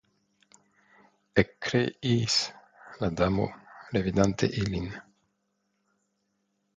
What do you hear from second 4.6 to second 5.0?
ilin.